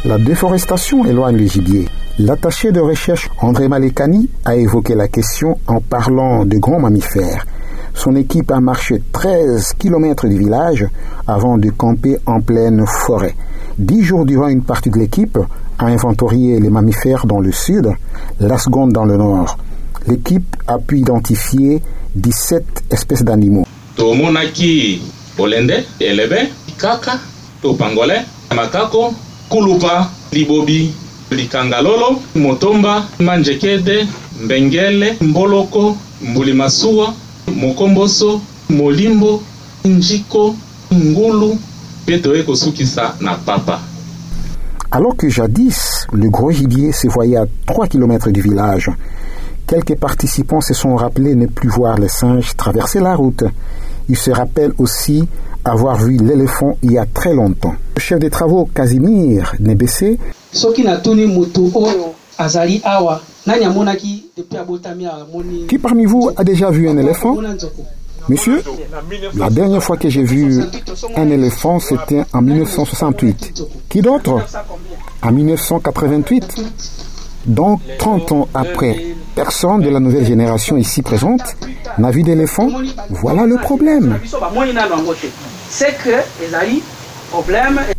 La 0.09 0.17
déforestation 0.17 1.05
éloigne 1.05 1.37
les 1.37 1.49
gibiers. 1.49 1.87
L'attaché 2.19 2.73
de 2.73 2.81
recherche 2.81 3.29
André 3.43 3.69
Malekani 3.69 4.31
a 4.47 4.57
évoqué 4.57 4.95
la 4.95 5.07
question 5.07 5.59
en 5.67 5.83
parlant 5.83 6.47
de 6.47 6.57
grands 6.57 6.81
mammifères. 6.81 7.45
Son 7.93 8.17
équipe 8.17 8.51
a 8.51 8.59
marché 8.59 9.03
13 9.13 9.75
km 9.79 10.27
du 10.27 10.39
village 10.39 10.87
avant 11.27 11.59
de 11.59 11.69
camper 11.69 12.17
en 12.25 12.41
pleine 12.41 12.87
forêt. 12.87 13.35
Dix 13.79 14.03
jours 14.03 14.25
durant, 14.25 14.49
une 14.49 14.63
partie 14.63 14.89
de 14.89 14.99
l'équipe 14.99 15.37
a 15.79 15.85
inventorié 15.85 16.59
les 16.59 16.71
mammifères 16.71 17.27
dans 17.27 17.41
le 17.41 17.53
sud, 17.53 17.93
la 18.41 18.57
seconde 18.57 18.93
dans 18.95 19.05
le 19.05 19.19
nord. 19.19 19.59
L'équipe 20.07 20.57
a 20.67 20.79
pu 20.79 21.01
identifier 21.01 21.83
17 22.15 22.85
espèces 22.91 23.25
d'animaux. 23.25 23.67
tomonaki 23.95 25.03
bolende 25.37 25.85
elebe 26.01 26.49
kaka 26.79 27.19
to 27.61 27.75
pangolin 27.75 28.23
makako 28.57 29.13
kulupa 29.49 30.11
libobi 30.33 30.95
likangalolo 31.31 32.21
motomba 32.35 33.05
manjekede 33.19 34.07
mbengele 34.45 35.17
mboloko 35.21 35.97
mbuli 36.23 36.53
masuwa 36.53 37.15
mokomboso 37.57 38.41
molimbo 38.71 39.43
njiko 39.85 40.55
ngulu 40.95 41.59
mpe 42.03 42.19
toye 42.19 42.43
kosukisa 42.43 43.15
na 43.21 43.35
papa 43.35 43.81
Alors 44.91 45.17
que 45.17 45.29
jadis, 45.29 46.07
le 46.15 46.31
gros 46.31 46.51
gibier 46.51 46.93
se 46.93 47.09
voyait 47.09 47.37
à 47.37 47.45
3 47.67 47.89
km 47.89 48.31
du 48.31 48.41
village, 48.41 48.91
quelques 49.67 49.97
participants 49.97 50.63
se 50.63 50.73
sont 50.73 50.97
rappelés 50.97 51.35
ne 51.35 51.45
plus 51.45 51.69
voir 51.69 51.99
les 51.99 52.09
singes 52.09 52.57
traverser 52.57 53.01
la 53.01 53.15
route. 53.15 53.45
Ils 54.09 54.17
se 54.17 54.31
rappellent 54.31 54.73
aussi 54.79 55.29
avoir 55.65 55.97
vu 55.97 56.17
l'éléphant 56.17 56.77
il 56.83 56.93
y 56.93 56.99
a 56.99 57.07
très 57.07 57.35
longtemps. 57.35 57.75
Le 57.95 58.01
chef 58.01 58.19
des 58.19 58.31
travaux, 58.31 58.69
Casimir 58.75 59.55
Nebessé, 59.61 60.19
qui 65.69 65.79
parmi 65.79 66.05
vous 66.05 66.31
a 66.37 66.45
déjà 66.45 66.71
vu 66.71 66.89
un 66.89 66.99
éléphant? 66.99 67.37
Monsieur, 68.29 68.63
la 69.37 69.49
dernière 69.49 69.83
fois 69.83 69.97
que 69.97 70.09
j'ai 70.09 70.23
vu 70.23 70.63
un 71.17 71.31
éléphant, 71.31 71.81
c'était 71.81 72.25
en 72.33 72.43
1968. 72.43 73.65
Qui 73.89 74.03
d'autre? 74.03 74.41
En 75.23 75.33
1988. 75.33 76.63
Donc, 77.49 77.81
30 77.99 78.33
ans 78.33 78.49
après, 78.53 78.97
personne 79.35 79.81
de 79.81 79.89
la 79.89 80.01
nouvelle 80.01 80.25
génération 80.25 80.77
ici 80.77 81.03
présente 81.03 81.57
n'a 81.99 82.11
vu 82.11 82.23
d'éléphant. 82.23 82.69
Voilà 83.11 83.47
le 83.47 83.57
problème. 83.57 84.19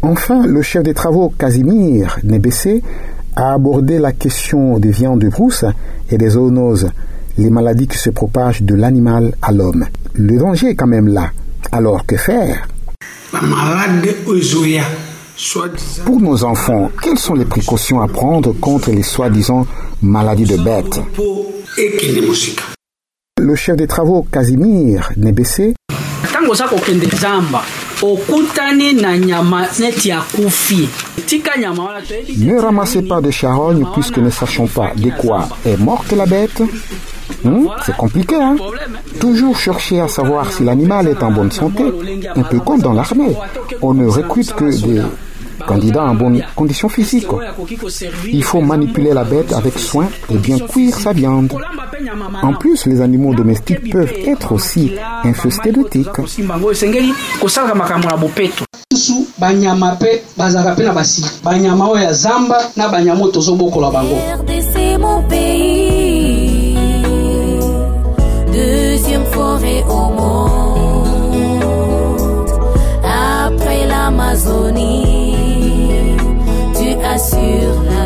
Enfin, 0.02 0.46
le 0.46 0.62
chef 0.62 0.84
des 0.84 0.94
travaux, 0.94 1.34
Casimir 1.38 2.20
Nebessé, 2.24 2.84
a 3.36 3.54
abordé 3.54 4.00
la 4.00 4.12
question 4.12 4.78
des 4.80 4.92
viandes 4.92 5.20
de 5.20 5.30
brousse 5.30 5.66
et 6.12 6.18
des 6.18 6.30
zoonoses, 6.30 6.90
les 7.38 7.50
maladies 7.50 7.88
qui 7.88 7.98
se 7.98 8.10
propagent 8.10 8.62
de 8.62 8.76
l'animal 8.76 9.34
à 9.42 9.52
l'homme. 9.52 9.86
Le 10.14 10.38
danger 10.38 10.70
est 10.70 10.76
quand 10.76 10.88
même 10.88 11.08
là. 11.08 11.32
Alors 11.72 12.06
que 12.06 12.18
faire? 12.18 12.68
Pour 16.06 16.20
nos 16.20 16.44
enfants, 16.44 16.92
quelles 17.02 17.18
sont 17.18 17.34
les 17.34 17.46
précautions 17.46 18.02
à 18.02 18.10
prendre 18.10 18.52
contre 18.60 18.92
les 18.92 19.04
soi-disant 19.04 19.66
maladies 20.02 20.44
de 20.44 20.58
bêtes 20.58 21.00
Le 23.38 23.56
chef 23.56 23.78
des 23.78 23.88
travaux, 23.88 24.28
Casimir 24.30 25.10
Nebessé, 25.16 25.76
ne 32.38 32.60
ramassez 32.60 33.02
pas 33.04 33.22
de 33.22 33.32
charognes 33.32 33.86
puisque 33.94 34.18
ne 34.18 34.30
sachons 34.30 34.68
pas 34.68 34.92
de 34.96 35.10
quoi 35.10 35.48
est 35.66 35.78
morte 35.78 36.12
la 36.12 36.26
bête. 36.26 36.62
Hmm, 37.44 37.68
C'est 37.86 37.96
compliqué, 37.96 38.36
hein. 38.36 38.58
Toujours 39.22 39.58
chercher 39.58 40.02
à 40.02 40.10
savoir 40.10 40.52
si 40.52 40.64
l'animal 40.64 41.08
est 41.08 41.24
en 41.24 41.32
bonne 41.32 41.52
santé, 41.52 41.84
un 42.36 42.44
peu 42.44 42.60
comme 42.60 42.82
dans 42.82 42.94
l'armée. 42.94 43.36
On 43.82 43.94
ne 43.94 44.06
recrute 44.06 44.54
que 44.54 44.66
des 44.66 45.02
candidats 45.68 46.04
en 46.04 46.16
bonne 46.16 46.44
condition 46.56 46.90
physique. 46.90 47.28
Il 48.32 48.44
faut 48.44 48.62
manipuler 48.62 49.14
la 49.14 49.24
bête 49.24 49.54
avec 49.54 49.78
soin 49.78 50.08
et 50.30 50.38
bien 50.38 50.60
cuire 50.60 50.96
sa 50.96 51.14
viande. 51.14 51.54
En 52.42 52.54
plus, 52.54 52.86
les 52.86 53.02
animaux 53.02 53.34
domestiques 53.34 53.92
peuvent 53.92 54.14
être 54.26 54.52
aussi 54.54 54.94
infestés 55.24 55.72
de 55.72 55.84
tiques. 55.84 56.08
mon 64.98 65.22
pays, 65.24 66.76
deuxième 68.52 69.26
forêt 69.26 69.84
au 69.88 70.10
monde, 70.20 71.20
après 73.04 73.86
l'Amazonie, 73.88 75.09
sur 77.20 77.84
la 77.84 77.99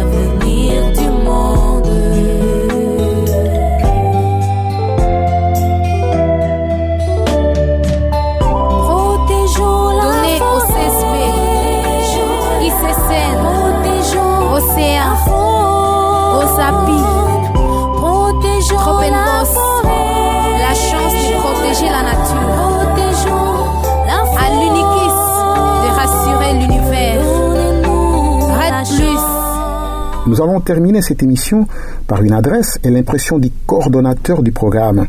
Nous 30.33 30.41
allons 30.41 30.61
terminer 30.61 31.03
cette 31.03 31.21
émission 31.21 31.67
par 32.07 32.23
une 32.23 32.33
adresse 32.33 32.79
et 32.83 32.89
l'impression 32.89 33.37
du 33.37 33.51
coordonnateur 33.67 34.41
du 34.41 34.51
programme. 34.51 35.05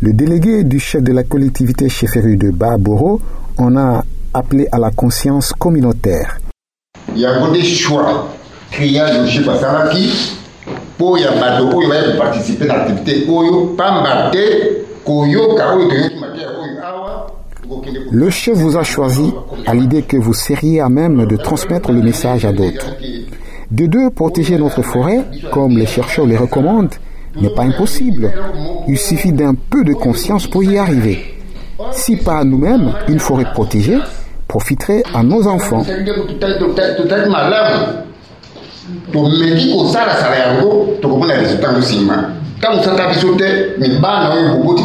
Le 0.00 0.12
délégué 0.12 0.64
du 0.64 0.80
chef 0.80 1.00
de 1.00 1.12
la 1.12 1.22
collectivité 1.22 1.88
chefferie 1.88 2.36
de 2.36 2.50
Baboro 2.50 3.20
en 3.56 3.76
a 3.76 4.02
appelé 4.34 4.66
à 4.72 4.78
la 4.78 4.90
conscience 4.90 5.52
communautaire. 5.52 6.40
choix 7.76 8.26
oyo 15.06 15.54
toyoki 15.54 16.16
mateya 16.20 16.48
oyo 16.48 16.82
awa 16.84 17.26
okokende 17.64 17.98
ko- 18.00 18.10
Le 18.10 18.30
chef 18.30 18.56
vous 18.58 18.76
a 18.76 18.82
choisi 18.82 19.32
à 19.66 19.74
l'idée 19.74 20.02
que 20.02 20.16
vous 20.16 20.34
seriez 20.34 20.80
à 20.80 20.88
même 20.88 21.26
de 21.26 21.36
transmettre 21.36 21.92
le 21.92 22.02
message 22.02 22.44
à 22.44 22.52
d'autres. 22.52 22.96
De 23.70 23.86
deux, 23.86 24.10
protéger 24.10 24.56
notre 24.56 24.82
forêt, 24.82 25.24
comme 25.52 25.76
les 25.76 25.86
chercheurs 25.86 26.26
le 26.26 26.36
recommandent, 26.38 26.94
n'est 27.40 27.50
pas 27.50 27.62
impossible. 27.64 28.32
Il 28.88 28.96
suffit 28.98 29.32
d'un 29.32 29.54
peu 29.54 29.84
de 29.84 29.92
conscience 29.92 30.46
pour 30.46 30.64
y 30.64 30.78
arriver. 30.78 31.34
Si 31.92 32.16
pas 32.16 32.38
à 32.38 32.44
nous-mêmes, 32.44 32.92
une 33.08 33.18
forêt 33.20 33.44
protégée 33.52 33.98
profiterait 34.48 35.02
à 35.14 35.22
nos 35.22 35.46
enfants. 35.46 35.84
Ntango 42.58 43.08
biso 43.08 43.34
te 43.36 43.78
mibana 43.78 44.34
oyo 44.34 44.56
boboti 44.56 44.82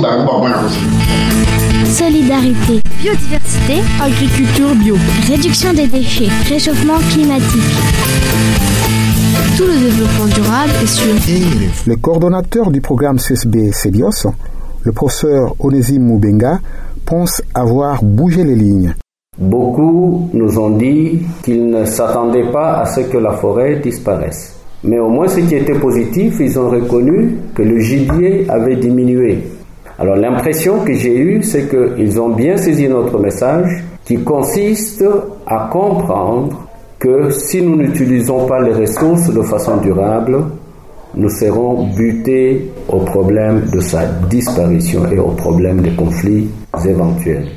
Solidarité, 1.88 2.82
biodiversité, 3.02 3.82
agriculture 4.00 4.76
bio, 4.76 4.96
réduction 5.28 5.74
des 5.74 5.88
déchets, 5.88 6.30
réchauffement 6.48 7.00
climatique. 7.12 7.74
Tout 9.58 9.64
le 9.64 9.90
développement 9.90 10.26
durable 10.26 10.72
est 10.84 10.88
sur 10.88 11.88
Le 11.88 11.96
coordonnateur 11.96 12.70
du 12.70 12.80
programme 12.80 13.18
CSB 13.18 13.72
CEBIOS, 13.72 14.32
le 14.84 14.92
professeur 14.92 15.56
Onésime 15.58 16.04
Moubenga, 16.04 16.60
pense 17.08 17.42
avoir 17.56 18.04
bougé 18.04 18.44
les 18.44 18.56
lignes. 18.56 18.94
Beaucoup 19.40 20.30
nous 20.32 20.60
ont 20.60 20.78
dit 20.78 21.24
qu'ils 21.44 21.72
ne 21.72 21.86
s'attendaient 21.86 22.52
pas 22.52 22.82
à 22.82 22.86
ce 22.86 23.00
que 23.02 23.18
la 23.18 23.32
forêt 23.32 23.78
disparaisse. 23.78 24.63
Mais 24.84 25.00
au 25.00 25.08
moins 25.08 25.28
ce 25.28 25.40
qui 25.40 25.56
était 25.56 25.80
positif, 25.80 26.36
ils 26.40 26.60
ont 26.60 26.70
reconnu 26.70 27.38
que 27.56 27.62
le 27.62 27.80
gibier 27.80 28.46
avait 28.50 28.76
diminué. 28.76 29.40
Alors 29.98 30.16
l'impression 30.16 30.80
que 30.84 30.94
j'ai 30.94 31.18
eue, 31.18 31.44
c'est 31.44 31.70
qu'ils 31.70 32.20
ont 32.20 32.30
bien 32.30 32.58
saisi 32.58 32.88
notre 32.88 33.20
message 33.20 33.84
qui 34.06 34.18
consiste 34.18 35.06
à 35.48 35.70
comprendre 35.72 36.68
que 37.00 37.30
si 37.30 37.62
nous 37.62 37.76
n'utilisons 37.76 38.46
pas 38.46 38.62
les 38.62 38.74
ressources 38.74 39.30
de 39.30 39.42
façon 39.42 39.78
durable, 39.78 40.44
nous 41.16 41.30
serons 41.30 41.88
butés 41.96 42.72
au 42.90 43.00
problème 43.00 43.66
de 43.72 43.80
sa 43.80 44.06
disparition 44.30 45.06
et 45.12 45.20
au 45.20 45.30
problème 45.30 45.82
des 45.82 45.92
conflits 45.92 46.50
éventuels, 46.86 47.48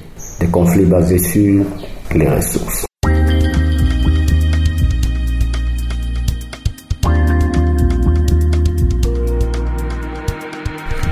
des 0.40 0.48
conflits 0.48 0.84
basés 0.84 1.18
sur 1.18 1.64
les 2.14 2.28
ressources. 2.28 2.85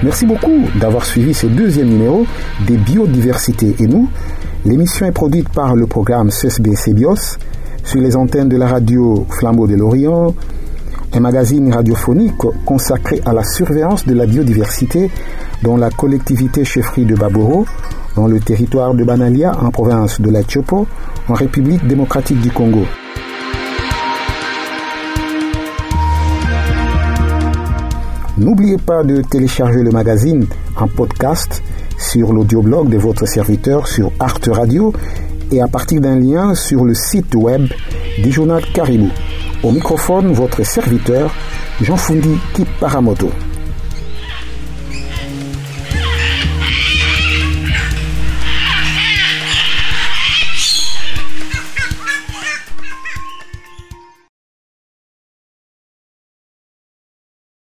Merci 0.05 0.27
beaucoup 0.27 0.61
d'avoir 0.79 1.07
suivi 1.07 1.33
ce 1.33 1.47
deuxième 1.47 1.89
numéro 1.89 2.27
des 2.67 2.77
biodiversités 2.77 3.75
et 3.79 3.87
nous. 3.87 4.07
L'émission 4.67 5.07
est 5.07 5.13
produite 5.13 5.49
par 5.49 5.75
le 5.75 5.87
programme 5.87 6.31
CESB 6.31 6.75
CBIOS 6.75 7.39
sur 7.85 8.03
les 8.03 8.15
antennes 8.15 8.51
de 8.51 8.59
la 8.59 8.67
radio 8.67 9.27
Flambeau 9.31 9.67
de 9.67 9.77
l'Orient, 9.77 10.35
un 11.15 11.21
magazine 11.21 11.73
radiophonique 11.73 12.35
consacré 12.67 13.23
à 13.25 13.33
la 13.33 13.45
surveillance 13.45 14.05
de 14.05 14.13
la 14.13 14.27
biodiversité 14.27 15.11
dans 15.63 15.79
la 15.79 15.89
collectivité 15.89 16.67
chefferie 16.67 17.07
de 17.07 17.15
Baboro, 17.15 17.65
dans 18.15 18.27
le 18.27 18.41
territoire 18.41 18.93
de 18.93 19.05
Banalia 19.05 19.57
en 19.59 19.71
province 19.71 20.21
de 20.21 20.31
la 20.31 20.43
Tchopo, 20.43 20.87
en 21.29 21.33
République 21.33 21.87
démocratique 21.87 22.43
du 22.43 22.51
Congo. 22.51 22.85
N'oubliez 28.37 28.79
pas 28.79 29.05
de 29.05 29.23
télécharger 29.23 29.83
le 29.83 29.93
magazine 29.93 30.47
en 30.77 30.89
podcast 30.89 31.63
sur 31.97 32.33
l'audioblog 32.33 32.89
de 32.89 32.99
votre 32.99 33.27
serviteur 33.27 33.87
sur 33.87 34.11
Art 34.19 34.41
Radio 34.49 34.93
et 35.53 35.61
à 35.63 35.69
partir 35.69 36.01
d'un 36.01 36.19
lien 36.19 36.57
sur 36.57 36.85
le 36.85 36.95
site 36.95 37.35
web 37.37 37.67
du 38.19 38.33
journal 38.33 38.63
Caribou. 38.75 39.11
Au 39.63 39.71
microphone, 39.71 40.33
votre 40.33 40.65
serviteur, 40.65 41.33
Jean 41.81 41.97
Fundi 41.97 42.37
Kiparamoto. 42.55 43.31